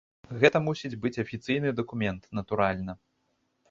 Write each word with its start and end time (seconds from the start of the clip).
Гэта 0.43 0.61
мусіць 0.67 0.91
быць 1.03 1.13
афіцыйны 1.25 1.77
дакумент, 1.83 2.21
натуральна. 2.41 3.01